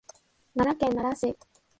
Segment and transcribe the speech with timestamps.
[0.55, 1.37] 奈良県奈良市